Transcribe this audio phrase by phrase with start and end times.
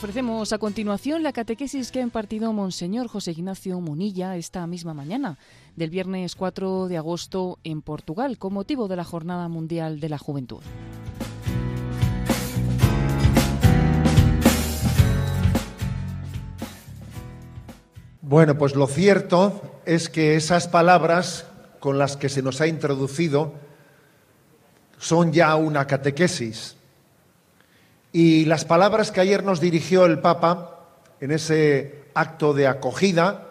[0.00, 5.36] Ofrecemos a continuación la catequesis que ha impartido Monseñor José Ignacio Munilla esta misma mañana,
[5.76, 10.16] del viernes 4 de agosto en Portugal, con motivo de la Jornada Mundial de la
[10.16, 10.62] Juventud.
[18.22, 21.44] Bueno, pues lo cierto es que esas palabras
[21.78, 23.52] con las que se nos ha introducido
[24.96, 26.79] son ya una catequesis.
[28.12, 30.80] Y las palabras que ayer nos dirigió el Papa
[31.20, 33.48] en ese acto de acogida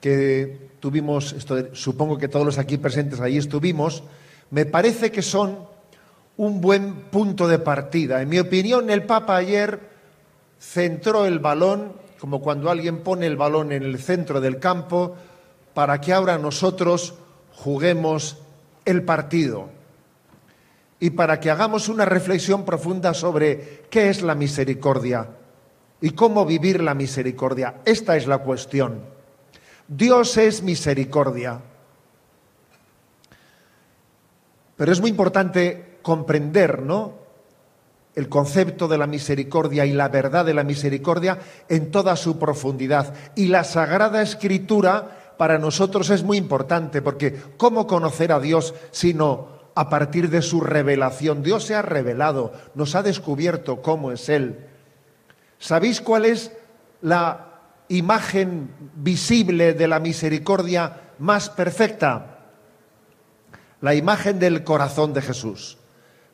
[0.00, 1.36] que tuvimos,
[1.72, 4.02] supongo que todos los aquí presentes ahí estuvimos,
[4.50, 5.58] me parece que son
[6.38, 8.22] un buen punto de partida.
[8.22, 9.78] En mi opinión, el Papa ayer
[10.58, 15.16] centró el balón, como cuando alguien pone el balón en el centro del campo,
[15.74, 17.14] para que ahora nosotros
[17.54, 18.38] juguemos
[18.86, 19.79] el partido
[21.00, 25.28] y para que hagamos una reflexión profunda sobre qué es la misericordia
[26.00, 27.76] y cómo vivir la misericordia.
[27.86, 29.00] Esta es la cuestión.
[29.88, 31.60] Dios es misericordia.
[34.76, 37.18] Pero es muy importante comprender, ¿no?
[38.14, 43.14] El concepto de la misericordia y la verdad de la misericordia en toda su profundidad.
[43.34, 49.59] Y la Sagrada Escritura para nosotros es muy importante, porque ¿cómo conocer a Dios sino
[49.80, 51.42] a partir de su revelación.
[51.42, 54.66] Dios se ha revelado, nos ha descubierto cómo es Él.
[55.58, 56.52] ¿Sabéis cuál es
[57.00, 62.40] la imagen visible de la misericordia más perfecta?
[63.80, 65.78] La imagen del corazón de Jesús.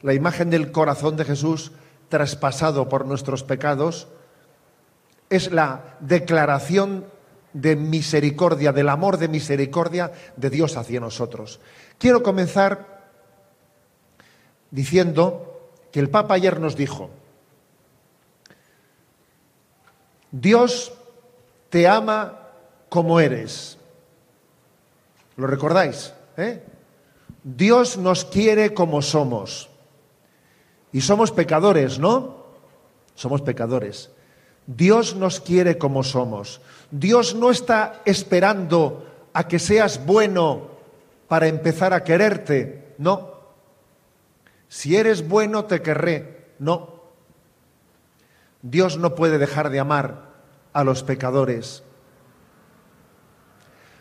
[0.02, 1.70] La imagen del corazón de Jesús
[2.08, 4.08] traspasado por nuestros pecados
[5.30, 7.06] es la declaración
[7.52, 11.60] de misericordia, del amor de misericordia de Dios hacia nosotros.
[11.96, 12.95] Quiero comenzar
[14.76, 17.08] diciendo que el Papa ayer nos dijo,
[20.30, 20.92] Dios
[21.70, 22.50] te ama
[22.90, 23.78] como eres.
[25.38, 26.12] ¿Lo recordáis?
[26.36, 26.62] Eh?
[27.42, 29.70] Dios nos quiere como somos.
[30.92, 32.44] Y somos pecadores, ¿no?
[33.14, 34.10] Somos pecadores.
[34.66, 36.60] Dios nos quiere como somos.
[36.90, 40.68] Dios no está esperando a que seas bueno
[41.28, 42.94] para empezar a quererte.
[42.98, 43.35] No.
[44.68, 46.54] Si eres bueno, te querré.
[46.58, 46.96] No.
[48.62, 50.32] Dios no puede dejar de amar
[50.72, 51.82] a los pecadores.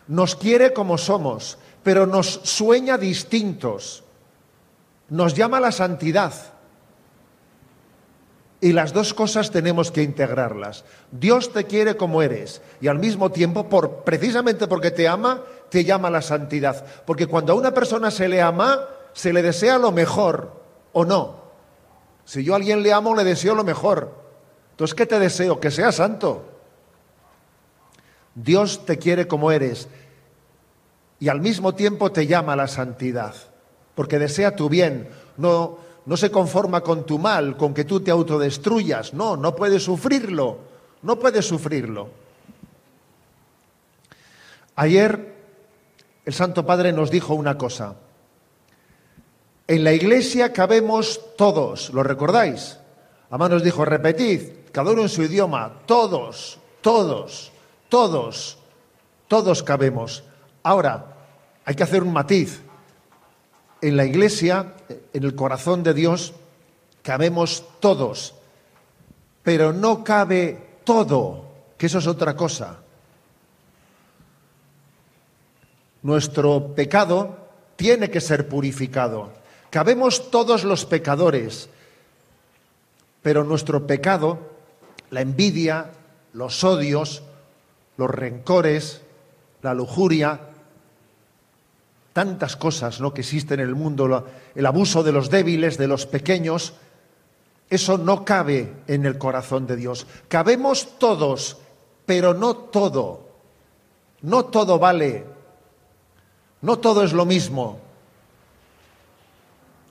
[0.08, 4.04] Nos quiere como somos, pero nos sueña distintos.
[5.08, 6.32] Nos llama a la santidad.
[8.60, 10.84] Y las dos cosas tenemos que integrarlas.
[11.12, 15.84] Dios te quiere como eres y al mismo tiempo, por, precisamente porque te ama, te
[15.84, 16.84] llama a la santidad.
[17.04, 18.80] Porque cuando a una persona se le ama,
[19.16, 20.52] se le desea lo mejor
[20.92, 21.36] o no.
[22.26, 24.12] Si yo a alguien le amo, le deseo lo mejor.
[24.72, 25.58] Entonces, ¿qué te deseo?
[25.58, 26.44] Que seas santo.
[28.34, 29.88] Dios te quiere como eres
[31.18, 33.34] y al mismo tiempo te llama a la santidad,
[33.94, 35.08] porque desea tu bien.
[35.38, 39.14] No, no se conforma con tu mal, con que tú te autodestruyas.
[39.14, 40.58] No, no puedes sufrirlo.
[41.00, 42.10] No puedes sufrirlo.
[44.74, 45.34] Ayer
[46.26, 47.96] el Santo Padre nos dijo una cosa.
[49.68, 52.78] En la iglesia cabemos todos, ¿lo recordáis?
[53.30, 57.50] Además nos dijo, repetid, cada uno en su idioma, todos, todos,
[57.88, 58.58] todos,
[59.26, 60.22] todos cabemos.
[60.62, 61.06] Ahora,
[61.64, 62.60] hay que hacer un matiz.
[63.80, 64.74] En la iglesia,
[65.12, 66.32] en el corazón de Dios,
[67.02, 68.34] cabemos todos,
[69.42, 72.78] pero no cabe todo, que eso es otra cosa.
[76.02, 77.36] Nuestro pecado
[77.74, 79.30] tiene que ser purificado.
[79.76, 81.68] Cabemos todos los pecadores,
[83.20, 84.38] pero nuestro pecado,
[85.10, 85.90] la envidia,
[86.32, 87.22] los odios,
[87.98, 89.02] los rencores,
[89.60, 90.40] la lujuria,
[92.14, 93.12] tantas cosas ¿no?
[93.12, 96.72] que existen en el mundo, el abuso de los débiles, de los pequeños,
[97.68, 100.06] eso no cabe en el corazón de Dios.
[100.28, 101.58] Cabemos todos,
[102.06, 103.28] pero no todo.
[104.22, 105.26] No todo vale.
[106.62, 107.84] No todo es lo mismo.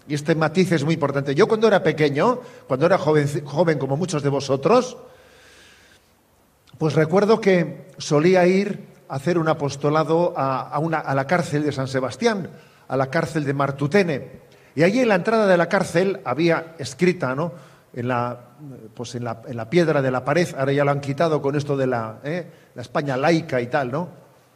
[0.07, 1.33] Y este matiz es muy importante.
[1.33, 4.97] Yo cuando era pequeño, cuando era joven, joven como muchos de vosotros,
[6.77, 10.79] pues recuerdo que solía ir a hacer un apostolado a,
[11.15, 12.49] la cárcel de San Sebastián,
[12.87, 14.45] a la cárcel de Martutene.
[14.75, 17.53] Y allí en la entrada de la cárcel había escrita, ¿no?
[17.93, 18.37] En la,
[18.93, 21.87] pues en la, piedra de la pared, ahora ya lo han quitado con esto de
[21.87, 22.45] la, ¿eh?
[22.75, 24.09] la España laica y tal, ¿no?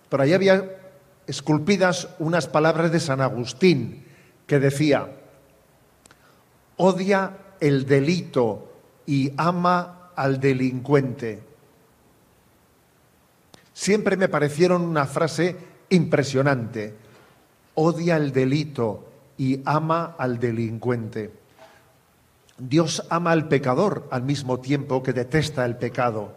[0.09, 0.77] Pero allí había
[1.25, 4.03] esculpidas unas palabras de San Agustín
[4.45, 5.07] que decía,
[6.79, 8.71] odia el delito
[9.05, 11.41] y ama al delincuente.
[13.73, 15.57] Siempre me parecieron una frase
[15.89, 16.95] impresionante.
[17.75, 19.05] Odia el delito
[19.37, 21.31] y ama al delincuente.
[22.57, 26.33] Dios ama al pecador al mismo tiempo que detesta el pecado.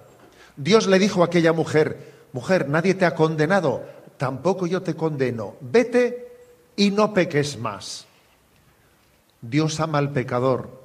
[0.57, 3.85] Dios le dijo a aquella mujer, mujer, nadie te ha condenado,
[4.17, 6.33] tampoco yo te condeno, vete
[6.77, 8.07] y no peques más.
[9.43, 10.81] Dios ama al pecador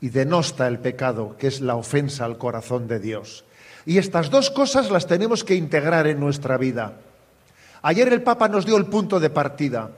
[0.00, 3.44] y denosta el pecado, que es la ofensa al corazón de Dios.
[3.84, 6.94] Y estas dos cosas las tenemos que integrar en nuestra vida.
[7.82, 9.90] Ayer el Papa nos dio el punto de partida.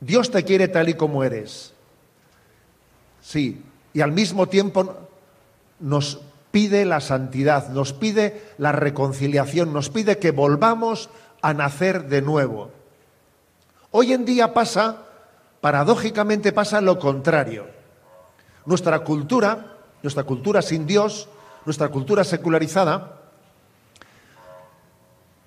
[0.00, 1.72] Dios te quiere tal y como eres.
[3.20, 3.62] Sí,
[3.92, 4.96] y al mismo tiempo
[5.80, 11.10] nos pide la santidad, nos pide la reconciliación, nos pide que volvamos
[11.40, 12.70] a nacer de nuevo.
[13.90, 15.06] Hoy en día pasa,
[15.62, 17.68] paradójicamente pasa lo contrario.
[18.66, 21.28] Nuestra cultura, nuestra cultura sin Dios,
[21.64, 23.20] nuestra cultura secularizada,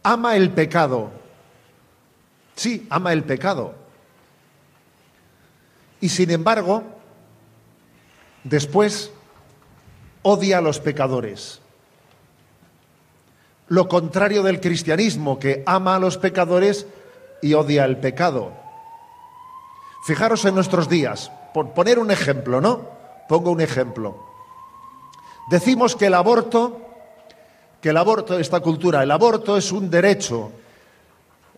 [0.01, 1.11] ama el pecado.
[2.55, 3.75] Sí, ama el pecado.
[5.99, 6.83] Y sin embargo,
[8.45, 9.11] después
[10.21, 11.59] odia a los pecadores.
[13.67, 16.87] Lo contrario del cristianismo, que ama a los pecadores
[17.41, 18.64] y odia el pecado.
[20.05, 22.81] Fijaros en nuestros días, por poner un ejemplo, ¿no?
[23.27, 24.15] Pongo un ejemplo.
[25.49, 26.79] Decimos que el aborto,
[27.81, 30.51] que el aborto, esta cultura, el aborto es un derecho,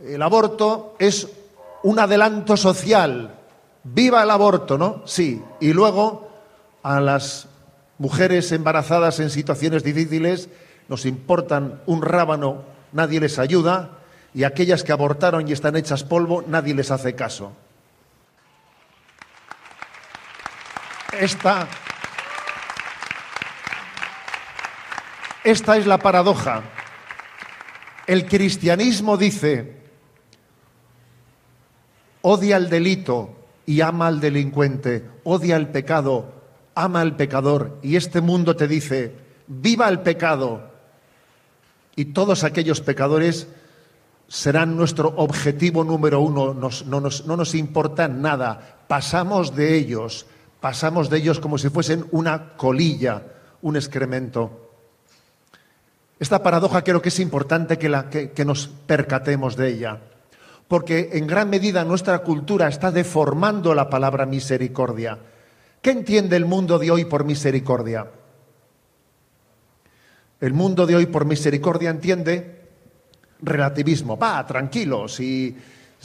[0.01, 1.27] el aborto es
[1.83, 3.35] un adelanto social.
[3.83, 5.01] Viva el aborto, ¿no?
[5.05, 5.43] Sí.
[5.59, 6.29] Y luego
[6.83, 7.49] a las
[7.97, 10.47] mujeres embarazadas en situaciones difíciles
[10.87, 12.61] nos importan un rábano,
[12.93, 13.97] nadie les ayuda,
[14.33, 17.51] y aquellas que abortaron y están hechas polvo, nadie les hace caso.
[21.19, 21.67] Esta,
[25.43, 26.61] esta es la paradoja.
[28.05, 29.77] El cristianismo dice,
[32.21, 33.35] odia el delito
[33.65, 36.33] y ama al delincuente, odia el pecado,
[36.75, 37.79] ama al pecador.
[37.81, 39.15] Y este mundo te dice,
[39.47, 40.69] viva el pecado.
[41.95, 43.47] Y todos aquellos pecadores
[44.27, 46.69] serán nuestro objetivo número uno, no,
[47.01, 50.27] nos, no nos importa nada, pasamos de ellos
[50.59, 53.23] pasamos de ellos como si fuesen una colilla,
[53.61, 54.71] un excremento.
[56.19, 60.01] Esta paradoja creo que es importante que, nos percatemos de ella,
[60.67, 65.19] porque en gran medida nuestra cultura está deformando la palabra misericordia.
[65.81, 68.07] ¿Qué entiende el mundo de hoy por misericordia?
[70.41, 72.69] El mundo de hoy por misericordia entiende
[73.41, 74.17] relativismo.
[74.17, 75.55] Va, tranquilo, si,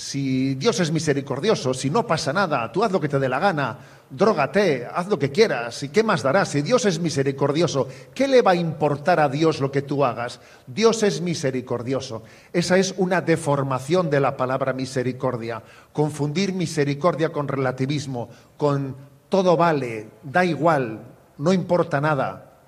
[0.02, 3.38] si Dios es misericordioso, si no pasa nada, tú haz lo que te dé la
[3.38, 3.78] gana,
[4.10, 6.48] drógate, haz lo que quieras, ¿y qué más darás?
[6.48, 10.40] Si Dios es misericordioso, ¿qué le va a importar a Dios lo que tú hagas?
[10.66, 12.24] Dios es misericordioso.
[12.52, 15.62] Esa es una deformación de la palabra misericordia.
[15.92, 18.96] Confundir misericordia con relativismo, con
[19.28, 21.00] todo vale, da igual,
[21.38, 22.58] no importa nada.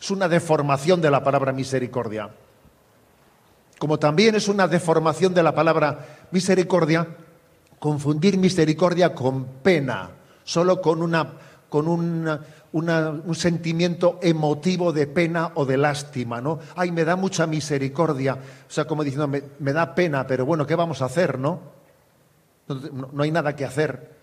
[0.00, 2.30] Es una deformación de la palabra misericordia.
[3.84, 7.06] Como también es una deformación de la palabra misericordia,
[7.78, 10.08] confundir misericordia con pena
[10.42, 11.32] solo con, una,
[11.68, 16.60] con un sentimiento emotivo de pena o de lástima, ¿no?
[16.76, 18.36] Ay, me da mucha misericordia.
[18.36, 21.60] O sea, como diciendo, me, da pena, pero bueno, ¿qué vamos a hacer, no?
[22.68, 24.14] No, no hay nada que hacer.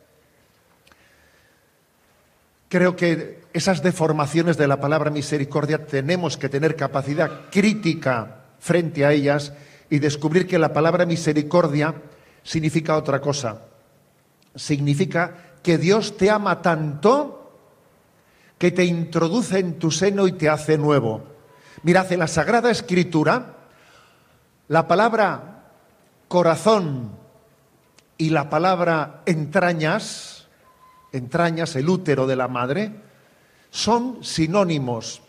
[2.67, 9.11] Creo que esas deformaciones de la palabra misericordia tenemos que tener capacidad crítica frente a
[9.11, 9.51] ellas
[9.89, 11.95] y descubrir que la palabra misericordia
[12.43, 13.63] significa otra cosa.
[14.55, 17.39] Significa que Dios te ama tanto
[18.57, 21.23] que te introduce en tu seno y te hace nuevo.
[21.81, 23.55] Mirad, en la Sagrada Escritura,
[24.67, 25.63] la palabra
[26.27, 27.09] corazón
[28.19, 30.47] y la palabra entrañas,
[31.11, 32.91] entrañas, el útero de la madre,
[33.71, 35.23] son sinónimos.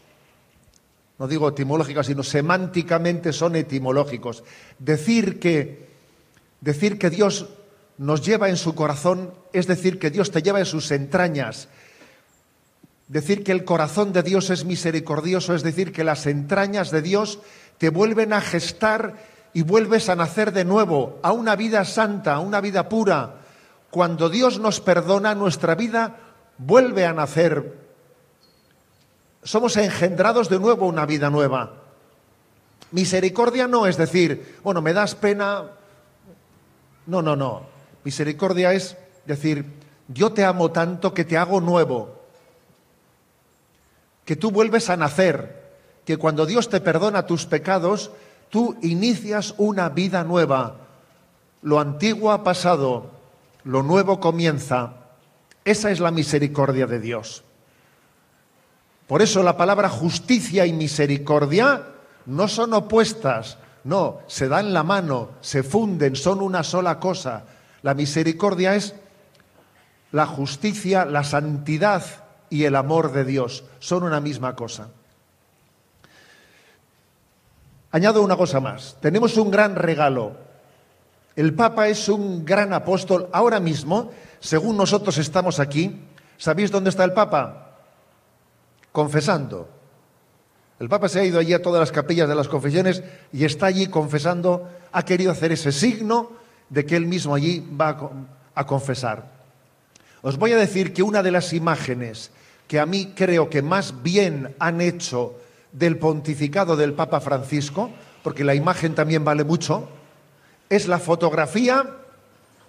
[1.22, 4.42] No digo etimológicos, sino semánticamente son etimológicos.
[4.80, 5.86] Decir que,
[6.60, 7.46] decir que Dios
[7.96, 11.68] nos lleva en su corazón, es decir, que Dios te lleva en sus entrañas.
[13.06, 17.38] Decir que el corazón de Dios es misericordioso, es decir, que las entrañas de Dios
[17.78, 19.14] te vuelven a gestar
[19.54, 23.42] y vuelves a nacer de nuevo a una vida santa, a una vida pura.
[23.92, 26.16] Cuando Dios nos perdona, nuestra vida
[26.58, 27.91] vuelve a nacer.
[29.42, 31.72] Somos engendrados de nuevo una vida nueva.
[32.92, 35.64] Misericordia no es decir, bueno, me das pena.
[37.06, 37.62] No, no, no.
[38.04, 38.96] Misericordia es
[39.26, 39.64] decir,
[40.08, 42.20] yo te amo tanto que te hago nuevo,
[44.24, 45.62] que tú vuelves a nacer,
[46.04, 48.10] que cuando Dios te perdona tus pecados,
[48.50, 50.76] tú inicias una vida nueva.
[51.62, 53.10] Lo antiguo ha pasado,
[53.64, 54.94] lo nuevo comienza.
[55.64, 57.44] Esa es la misericordia de Dios.
[59.12, 61.82] Por eso la palabra justicia y misericordia
[62.24, 67.44] no son opuestas, no, se dan la mano, se funden, son una sola cosa.
[67.82, 68.94] La misericordia es
[70.12, 72.02] la justicia, la santidad
[72.48, 74.88] y el amor de Dios, son una misma cosa.
[77.90, 80.36] Añado una cosa más, tenemos un gran regalo.
[81.36, 83.28] El Papa es un gran apóstol.
[83.34, 86.00] Ahora mismo, según nosotros estamos aquí,
[86.38, 87.71] ¿sabéis dónde está el Papa?
[88.92, 89.68] Confesando.
[90.78, 93.66] El Papa se ha ido allí a todas las capillas de las confesiones y está
[93.66, 96.32] allí confesando, ha querido hacer ese signo
[96.68, 97.98] de que él mismo allí va
[98.54, 99.30] a confesar.
[100.22, 102.30] Os voy a decir que una de las imágenes
[102.66, 105.34] que a mí creo que más bien han hecho
[105.72, 107.90] del pontificado del Papa Francisco,
[108.22, 109.88] porque la imagen también vale mucho,
[110.68, 111.84] es la fotografía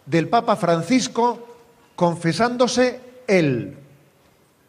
[0.06, 1.48] del Papa Francisco
[1.96, 3.77] confesándose él.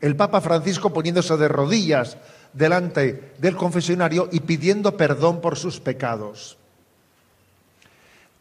[0.05, 2.19] El Papa Francisco poniéndose de rodillas
[2.53, 6.59] delante del confesionario y pidiendo perdón por sus pecados.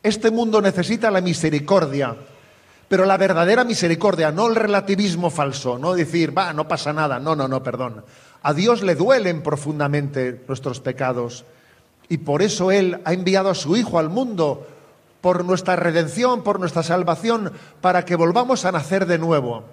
[0.04, 2.18] Este mundo necesita la misericordia,
[2.90, 7.34] pero la verdadera misericordia, no el relativismo falso, no decir, va, no pasa nada, no,
[7.34, 8.04] no, no, perdón.
[8.42, 11.46] A Dios le duelen profundamente nuestros pecados
[12.10, 14.68] y por eso Él ha enviado a su Hijo al mundo
[15.22, 19.64] por nuestra redención, por nuestra salvación, para que volvamos a nacer de nuevo.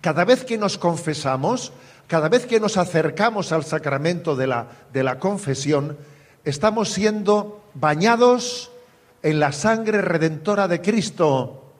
[0.00, 1.72] Cada vez que nos confesamos,
[2.06, 5.98] cada vez que nos acercamos al sacramento de la, de la confesión,
[6.44, 8.70] estamos siendo bañados
[9.22, 11.72] en la sangre redentora de Cristo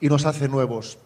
[0.00, 0.98] y nos hace nuevos.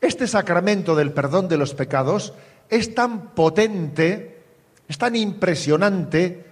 [0.00, 2.32] Este sacramento del perdón de los pecados
[2.68, 4.42] es tan potente,
[4.88, 6.44] es tan impresionante,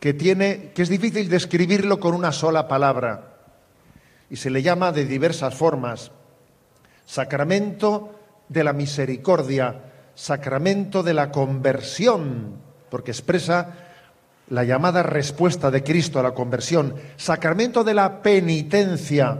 [0.00, 3.38] que, tiene, que es difícil describirlo con una sola palabra.
[4.30, 6.10] Y se le llama de diversas formas.
[7.06, 8.10] Sacramento
[8.48, 9.80] de la misericordia,
[10.14, 12.56] sacramento de la conversión,
[12.90, 13.74] porque expresa
[14.48, 19.38] la llamada respuesta de Cristo a la conversión, sacramento de la penitencia,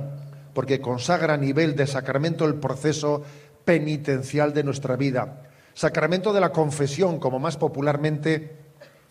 [0.55, 3.23] porque consagra a nivel de sacramento el proceso
[3.65, 5.43] penitencial de nuestra vida.
[5.75, 8.57] Sacramento de la confesión, como más popularmente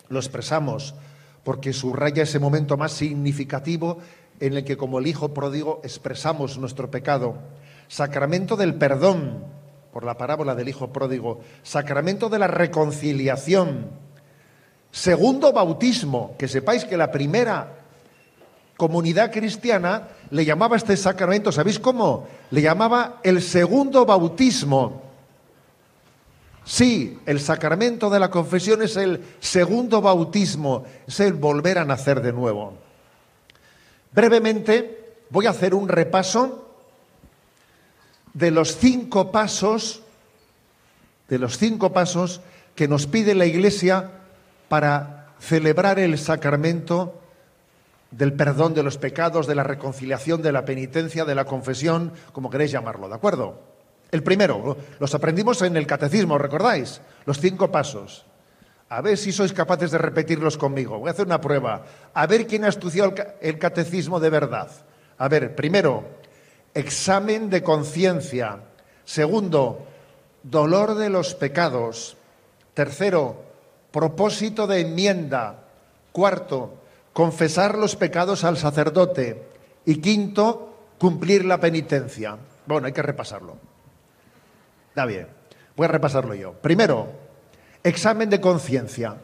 [0.10, 0.96] lo expresamos,
[1.44, 4.00] porque subraya ese momento más significativo
[4.40, 7.38] en el que como el Hijo pródigo expresamos nuestro pecado.
[7.88, 9.44] Sacramento del perdón,
[9.92, 11.40] por la parábola del Hijo pródigo.
[11.64, 13.90] Sacramento de la reconciliación.
[14.92, 17.76] Segundo bautismo, que sepáis que la primera
[18.78, 22.28] comunidad cristiana le llamaba este sacramento, ¿sabéis cómo?
[22.52, 25.02] Le llamaba el segundo bautismo.
[26.66, 32.22] Sí, el sacramento de la confesión es el segundo bautismo, es el volver a nacer
[32.22, 32.74] de nuevo.
[34.12, 36.65] Brevemente voy a hacer un repaso
[38.36, 40.04] de los cinco pasos,
[41.30, 42.42] de los cinco pasos
[42.76, 44.12] que nos pide la Iglesia
[44.68, 47.22] para celebrar el sacramento
[48.12, 52.50] del perdón de los pecados, de la reconciliación, de la penitencia, de la confesión, como
[52.50, 53.60] queréis llamarlo, ¿de acuerdo?
[54.12, 57.02] El primero, los aprendimos en el catecismo, ¿recordáis?
[57.26, 58.26] Los cinco pasos.
[58.90, 61.00] A ver si sois capaces de repetirlos conmigo.
[61.00, 61.86] Voy a hacer una prueba.
[62.14, 64.70] A ver quién ha estudiado el catecismo de verdad.
[65.18, 66.04] A ver, primero,
[66.76, 68.60] examen de conciencia.
[69.06, 69.88] Segundo,
[70.44, 72.18] dolor de los pecados.
[72.76, 73.42] Tercero,
[73.92, 75.64] propósito de enmienda.
[76.12, 76.76] Cuarto,
[77.14, 79.44] confesar los pecados al sacerdote
[79.86, 82.38] y quinto, cumplir la penitencia.
[82.66, 83.58] Bueno, hay que repasarlo.
[84.90, 85.28] Está bien,
[85.76, 86.54] voy a repasarlo yo.
[86.54, 87.08] Primero,
[87.84, 89.16] examen de conciencia.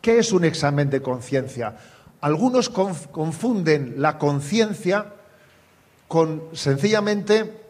[0.00, 1.76] ¿Qué es un examen de conciencia?
[2.20, 5.06] Algunos confunden la conciencia
[6.08, 7.64] con sencillamente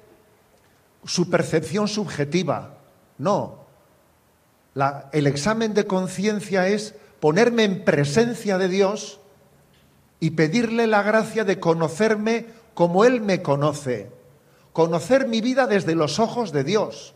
[1.05, 2.75] su percepción subjetiva.
[3.19, 3.65] No.
[5.13, 9.21] el examen de conciencia es ponerme en presencia de Dios
[10.21, 14.11] y pedirle la gracia de conocerme como Él me conoce,
[14.73, 17.15] conocer mi vida desde los ojos de Dios,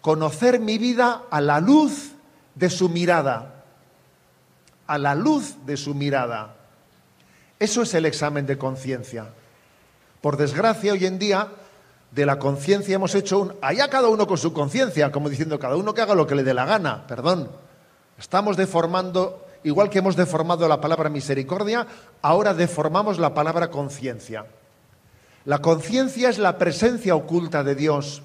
[0.00, 2.12] conocer mi vida a la luz
[2.54, 3.64] de su mirada,
[4.86, 6.56] a la luz de su mirada.
[7.58, 9.28] Eso es el examen de conciencia.
[10.24, 11.48] Por desgracia, hoy en día,
[12.10, 13.54] de la conciencia hemos hecho un...
[13.60, 16.42] Allá cada uno con su conciencia, como diciendo cada uno que haga lo que le
[16.42, 17.50] dé la gana, perdón.
[18.18, 21.86] Estamos deformando igual que hemos deformado la palabra misericordia,
[22.22, 24.46] ahora deformamos la palabra conciencia.
[25.44, 28.22] La conciencia es la presencia oculta de Dios.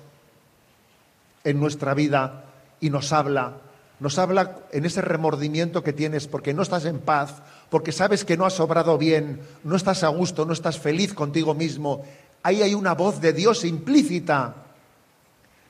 [1.43, 2.45] en nuestra vida
[2.79, 3.55] y nos habla.
[3.99, 8.38] Nos habla en ese remordimiento que tienes porque no estás en paz, porque sabes que
[8.38, 12.03] no has obrado bien, no estás a gusto, no estás feliz contigo mismo.
[12.41, 14.55] Ahí hay una voz de Dios implícita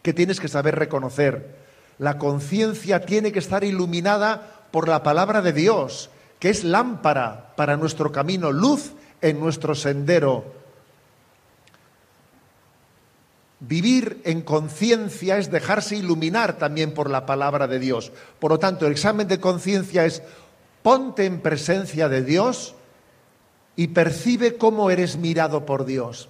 [0.02, 1.58] que tienes que saber reconocer.
[1.98, 7.76] La conciencia tiene que estar iluminada por la palabra de Dios, que es lámpara para
[7.76, 10.60] nuestro camino, luz en nuestro sendero.
[13.60, 18.14] Vivir en conciencia es dejarse iluminar también por la palabra de Dios.
[18.40, 20.24] Por lo tanto, el examen de conciencia es
[20.90, 22.74] ponte en presencia de Dios
[23.76, 26.30] y percibe cómo eres mirado por Dios.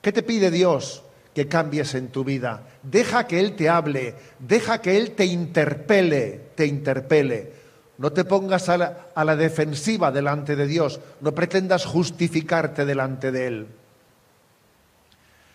[0.00, 1.02] ¿Qué te pide Dios?
[1.34, 2.62] Que cambies en tu vida.
[2.82, 7.52] Deja que Él te hable, deja que Él te interpele, te interpele.
[7.98, 13.30] No te pongas a la, a la defensiva delante de Dios, no pretendas justificarte delante
[13.30, 13.66] de Él.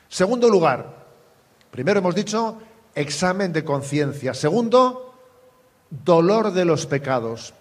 [0.07, 1.05] Segundo lugar,
[1.71, 2.57] Primero hemos dicho
[2.93, 4.33] examen de conciencia.
[4.33, 5.13] Segundo,
[5.89, 7.53] dolor de los pecados.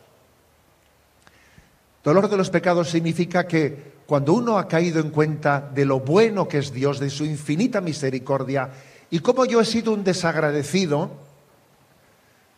[2.04, 6.46] Dolor de los pecados significa que cuando uno ha caído en cuenta de lo bueno
[6.46, 8.70] que es Dios, de su infinita misericordia,
[9.10, 11.10] y cómo yo he sido un desagradecido,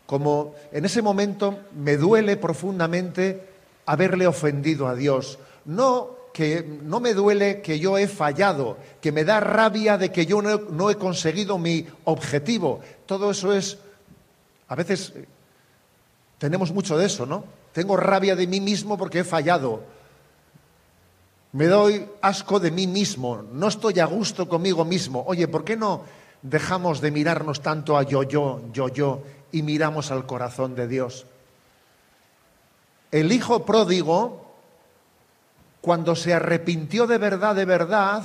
[0.07, 3.43] como en ese momento me duele profundamente
[3.87, 5.39] haberle ofendido a Dios.
[5.65, 10.27] No que no me duele que yo he fallado, que me da rabia de que
[10.27, 12.81] yo no, he conseguido mi objetivo.
[13.07, 13.79] Todo eso es,
[14.69, 15.15] a veces
[16.37, 17.45] tenemos mucho de eso, ¿no?
[17.77, 19.85] Tengo rabia de mí mismo porque he fallado.
[21.53, 25.23] Me doy asco de mí mismo, no estoy a gusto conmigo mismo.
[25.27, 26.01] Oye, ¿por qué no
[26.41, 31.27] dejamos de mirarnos tanto a yo, yo, yo, yo y miramos al corazón de Dios?
[33.11, 34.47] El hijo pródigo
[35.83, 38.25] cuando se arrepintió de verdad, de verdad,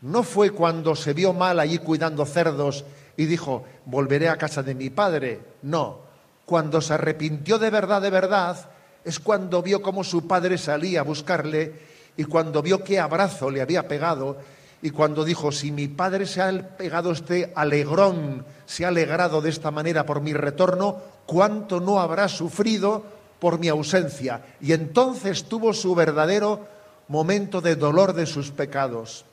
[0.00, 2.82] no fue cuando se vio mal allí cuidando cerdos
[3.18, 5.42] y dijo, volveré a casa de mi padre.
[5.60, 6.09] No,
[6.50, 8.56] cuando se arrepintió de verdad, de verdad,
[9.04, 11.72] es cuando vio cómo su padre salía a buscarle
[12.16, 14.36] y cuando vio qué abrazo le había pegado
[14.82, 19.48] y cuando dijo, si mi padre se ha pegado este alegrón, se ha alegrado de
[19.50, 23.04] esta manera por mi retorno, ¿cuánto no habrá sufrido
[23.38, 24.42] por mi ausencia.
[24.60, 26.66] Y entonces tuvo su verdadero
[27.06, 29.24] momento de dolor de sus pecados.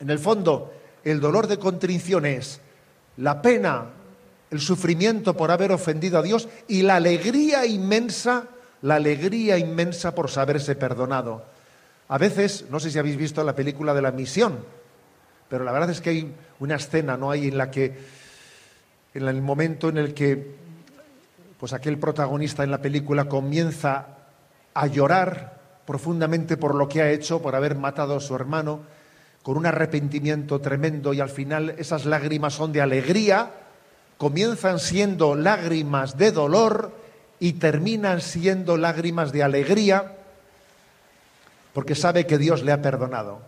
[0.00, 0.72] En el fondo,
[1.04, 2.58] el dolor de contrición es
[3.18, 3.90] la pena,
[4.54, 8.44] el sufrimiento por haber ofendido a Dios y la alegría inmensa,
[8.82, 11.44] la alegría inmensa por saberse perdonado.
[12.06, 14.64] A veces, no sé si habéis visto la película de la misión,
[15.48, 17.32] pero la verdad es que hay una escena, ¿no?
[17.32, 17.98] Hay en la que,
[19.12, 20.54] en el momento en el que
[21.58, 24.06] pues aquel protagonista en la película comienza
[24.72, 28.82] a llorar profundamente por lo que ha hecho, por haber matado a su hermano,
[29.42, 33.63] con un arrepentimiento tremendo y al final esas lágrimas son de alegría,
[34.24, 36.92] comienzan siendo lágrimas de dolor
[37.40, 40.16] y terminan siendo lágrimas de alegría
[41.74, 43.40] porque sabe que Dios le ha perdonado.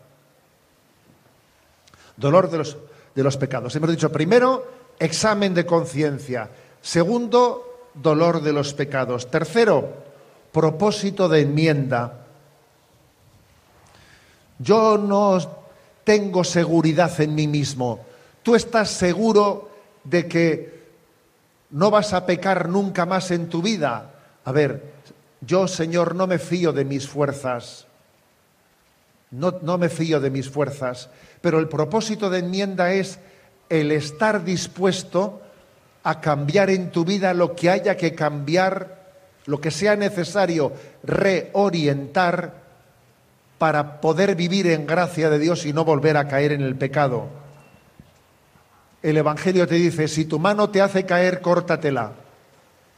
[2.19, 2.77] Dolor de los,
[3.15, 3.75] de los pecados.
[3.75, 6.51] Hemos dicho primero, examen de conciencia.
[6.83, 9.31] Segundo, dolor de los pecados.
[9.31, 9.95] Tercero,
[10.53, 12.27] propósito de enmienda.
[14.59, 15.39] Yo no
[16.05, 18.05] tengo seguridad en mí mismo.
[18.43, 19.66] Tú estás seguro
[20.09, 20.87] de que
[21.71, 24.13] no vas a pecar nunca más en tu vida.
[24.45, 24.93] A ver,
[25.41, 27.87] yo, Señor, no me fío de mis fuerzas.
[29.31, 31.11] No, no me fío de mis fuerzas.
[31.41, 33.19] Pero el propósito de enmienda es
[33.69, 35.43] el estar dispuesto
[36.05, 39.11] a cambiar en tu vida lo que haya que cambiar,
[39.47, 42.67] lo que sea necesario reorientar
[43.59, 47.46] para poder vivir en gracia de Dios y no volver a caer en el pecado.
[49.07, 52.15] El Evangelio te dice, si tu mano te hace caer, córtatela,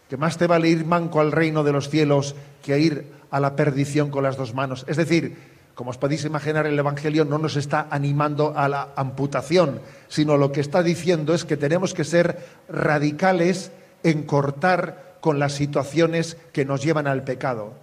[0.08, 3.54] que más te vale ir manco al reino de los cielos que ir a la
[3.56, 4.86] perdición con las dos manos.
[4.88, 5.36] Es decir,
[5.74, 10.50] como os podéis imaginar, el Evangelio no nos está animando a la amputación, sino lo
[10.50, 13.70] que está diciendo es que tenemos que ser radicales
[14.02, 17.74] en cortar con las situaciones que nos llevan al pecado.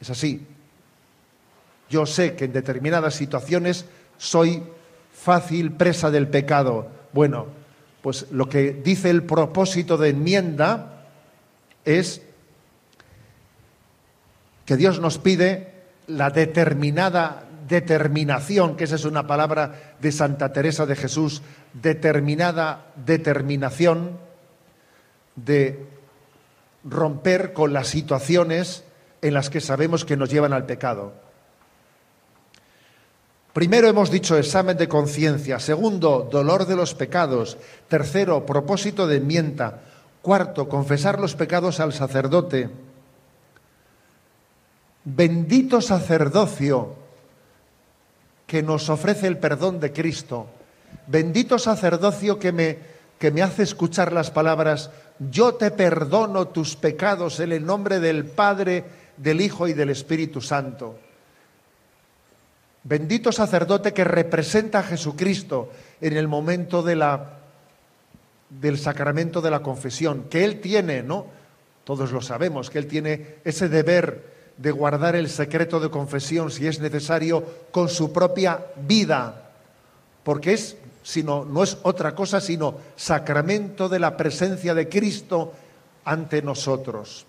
[0.00, 0.44] Es así.
[1.88, 3.84] Yo sé que en determinadas situaciones
[4.18, 4.64] soy
[5.22, 6.88] fácil presa del pecado.
[7.12, 7.46] Bueno,
[8.02, 11.04] pues lo que dice el propósito de enmienda
[11.84, 12.22] es
[14.64, 15.74] que Dios nos pide
[16.06, 24.18] la determinada determinación, que esa es una palabra de Santa Teresa de Jesús, determinada determinación
[25.36, 25.86] de
[26.82, 28.84] romper con las situaciones
[29.22, 31.12] en las que sabemos que nos llevan al pecado.
[33.52, 37.58] Primero hemos dicho examen de conciencia, segundo, dolor de los pecados,
[37.88, 39.80] tercero, propósito de enmienda,
[40.22, 42.70] cuarto, confesar los pecados al sacerdote.
[45.04, 46.94] Bendito sacerdocio
[48.46, 50.46] que nos ofrece el perdón de Cristo.
[51.08, 52.78] Bendito sacerdocio que me,
[53.18, 58.26] que me hace escuchar las palabras, yo te perdono tus pecados en el nombre del
[58.26, 58.84] Padre,
[59.16, 60.98] del Hijo y del Espíritu Santo.
[62.82, 70.44] Bendito sacerdote que representa a Jesucristo en el momento del sacramento de la confesión, que
[70.44, 71.26] Él tiene, ¿no?
[71.84, 76.66] Todos lo sabemos, que Él tiene ese deber de guardar el secreto de confesión, si
[76.66, 79.50] es necesario, con su propia vida,
[80.22, 85.52] porque es, sino, no es otra cosa sino sacramento de la presencia de Cristo
[86.04, 87.26] ante nosotros.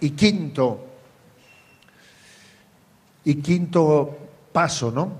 [0.00, 0.93] Y quinto,
[3.24, 4.16] y quinto
[4.52, 5.12] paso, ¿no?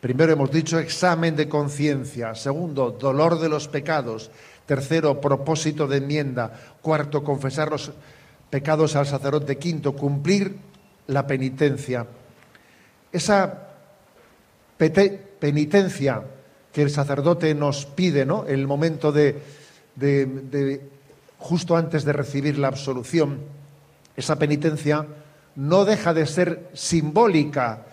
[0.00, 2.34] Primero hemos dicho examen de conciencia.
[2.34, 4.30] Segundo, dolor de los pecados.
[4.66, 6.52] Tercero, propósito de enmienda.
[6.80, 7.92] Cuarto, confesar los
[8.50, 9.58] pecados al sacerdote.
[9.58, 10.56] Quinto, cumplir
[11.06, 12.06] la penitencia.
[13.12, 13.68] Esa
[15.38, 16.22] penitencia
[16.72, 18.44] que el sacerdote nos pide, ¿no?
[18.46, 19.40] El momento de,
[19.94, 20.80] de
[21.38, 23.38] justo antes de recibir la absolución,
[24.16, 25.06] esa penitencia
[25.56, 27.84] no deja de ser simbólica,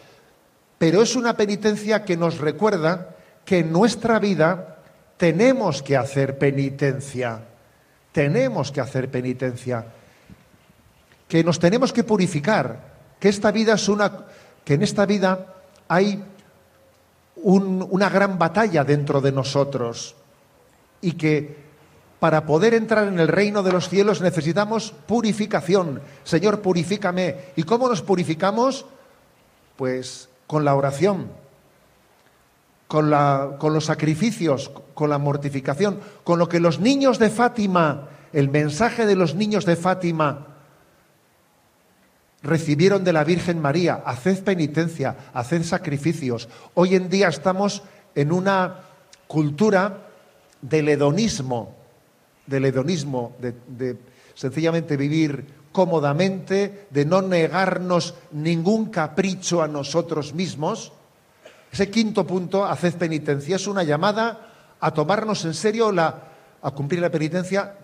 [0.77, 4.77] pero es una penitencia que nos recuerda que en nuestra vida
[5.17, 7.41] tenemos que hacer penitencia,
[8.11, 9.85] tenemos que hacer penitencia,
[11.27, 12.79] que nos tenemos que purificar,
[13.19, 14.25] que esta vida es una,
[14.63, 15.45] que en esta vida
[15.87, 16.23] hay
[17.41, 20.15] una gran batalla dentro de nosotros
[21.01, 21.68] y que
[22.19, 26.01] para poder entrar en el reino de los cielos necesitamos purificación.
[26.23, 27.35] Señor, purifícame.
[27.55, 28.85] ¿Y cómo nos purificamos?
[29.77, 31.27] Pues con la oración,
[32.87, 33.09] con,
[33.57, 39.05] con los sacrificios, con la mortificación, con lo que los niños de Fátima, el mensaje
[39.05, 40.47] de los niños de Fátima,
[42.43, 44.03] recibieron de la Virgen María.
[44.05, 46.49] Haced penitencia, haced sacrificios.
[46.73, 48.81] Hoy en día estamos en una
[49.27, 49.99] cultura
[50.61, 51.78] del hedonismo
[52.49, 53.97] del hedonismo, de,
[54.33, 60.91] sencillamente vivir cómodamente, de no negarnos ningún capricho a nosotros mismos.
[61.71, 64.47] Ese quinto punto, haced penitencia, es una llamada
[64.79, 66.23] a tomarnos en serio la,
[66.61, 67.75] a cumplir la penitencia,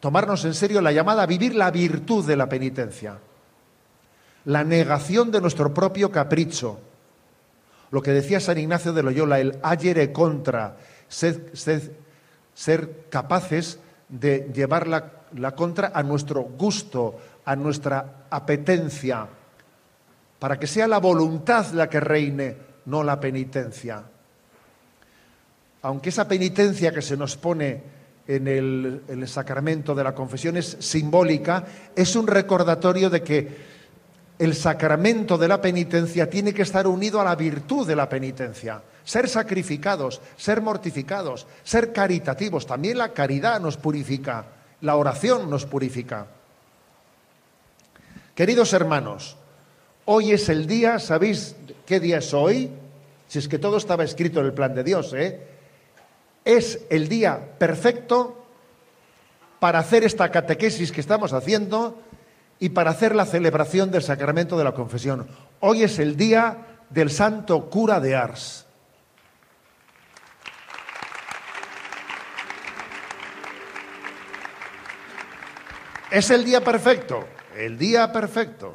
[0.00, 3.18] tomarnos en serio la llamada a vivir la virtud de la penitencia,
[4.46, 6.80] la negación de nuestro propio capricho.
[7.92, 10.76] Lo que decía San Ignacio de Loyola, el ayer contra,
[11.08, 13.78] ser capaces
[14.10, 19.26] de llevar la, contra a nuestro gusto, a nuestra apetencia,
[20.38, 24.02] para que sea la voluntad la que reine, no la penitencia.
[25.82, 27.82] Aunque esa penitencia que se nos pone
[28.26, 33.70] en el, en el, sacramento de la confesión es simbólica, es un recordatorio de que
[34.38, 38.82] el sacramento de la penitencia tiene que estar unido a la virtud de la penitencia
[39.10, 42.64] ser sacrificados, ser mortificados, ser caritativos.
[42.64, 44.44] También la caridad nos purifica,
[44.82, 46.28] la oración nos purifica.
[48.36, 49.36] Queridos hermanos,
[50.04, 52.70] hoy es el día, ¿sabéis qué día es hoy?
[53.26, 55.40] Si es que todo estaba escrito en el plan de Dios, ¿eh?
[56.44, 58.44] Es el día perfecto
[59.58, 62.00] para hacer esta catequesis que estamos haciendo
[62.60, 65.26] y para hacer la celebración del sacramento de la confesión.
[65.58, 66.58] Hoy es el día
[66.90, 68.66] del santo cura de Ars.
[76.10, 77.24] Es el día perfecto,
[77.56, 78.74] el día perfecto.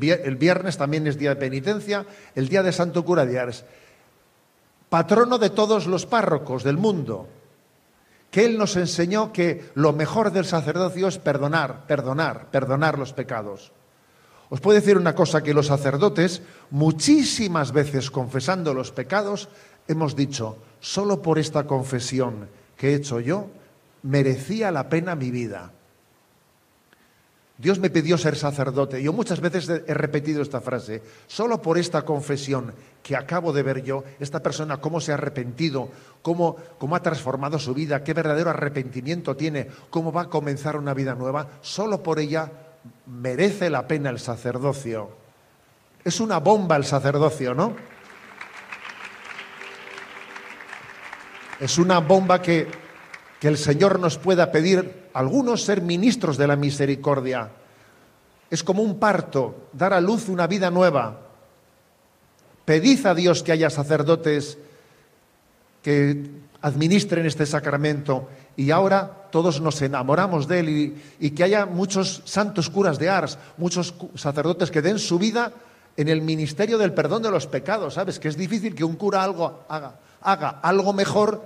[0.00, 3.64] El viernes también es día de penitencia, el día de Santo Cura de Ars,
[4.88, 7.28] patrono de todos los párrocos del mundo,
[8.30, 13.70] que él nos enseñó que lo mejor del sacerdocio es perdonar, perdonar, perdonar los pecados.
[14.48, 19.48] Os puedo decir una cosa, que los sacerdotes, muchísimas veces confesando los pecados,
[19.86, 23.46] hemos dicho, solo por esta confesión que he hecho yo,
[24.02, 25.72] merecía la pena mi vida.
[27.60, 29.02] Dios me pidió ser sacerdote.
[29.02, 31.02] Yo muchas veces he repetido esta frase.
[31.26, 35.90] Solo por esta confesión que acabo de ver yo, esta persona cómo se ha arrepentido,
[36.22, 40.94] cómo, cómo ha transformado su vida, qué verdadero arrepentimiento tiene, cómo va a comenzar una
[40.94, 42.50] vida nueva, solo por ella
[43.06, 45.10] merece la pena el sacerdocio.
[46.02, 47.76] Es una bomba el sacerdocio, ¿no?
[51.60, 52.68] Es una bomba que
[53.40, 57.50] que el Señor nos pueda pedir, algunos ser ministros de la misericordia.
[58.50, 61.18] Es como un parto, dar a luz una vida nueva.
[62.64, 64.58] pedid a Dios que haya sacerdotes
[65.82, 66.30] que
[66.62, 72.22] administren este sacramento y ahora todos nos enamoramos de él y, y, que haya muchos
[72.26, 75.52] santos curas de Ars, muchos sacerdotes que den su vida
[75.96, 78.18] en el ministerio del perdón de los pecados, ¿sabes?
[78.18, 81.44] Que es difícil que un cura algo haga, haga algo mejor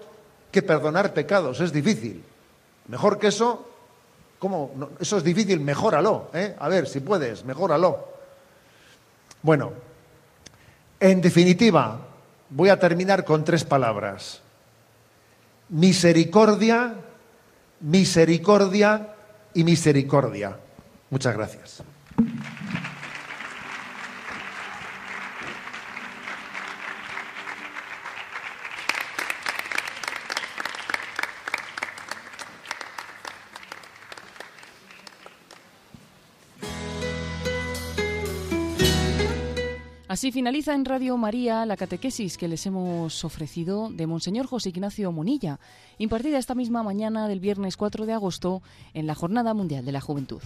[0.50, 2.22] que perdonar pecados, es difícil.
[2.88, 3.66] Mejor que eso,
[4.38, 4.90] ¿cómo?
[5.00, 6.54] Eso es difícil, mejóralo, ¿eh?
[6.58, 8.08] A ver, si puedes, mejóralo.
[9.42, 9.72] Bueno,
[11.00, 11.98] en definitiva,
[12.50, 14.40] voy a terminar con tres palabras.
[15.68, 16.94] Misericordia,
[17.80, 19.14] misericordia
[19.54, 20.56] y misericordia.
[21.10, 21.82] Muchas gracias.
[40.14, 45.10] Así finaliza en Radio María la catequesis que les hemos ofrecido de Monseñor José Ignacio
[45.10, 45.58] Monilla,
[45.98, 50.00] impartida esta misma mañana del viernes 4 de agosto en la Jornada Mundial de la
[50.00, 50.40] Juventud.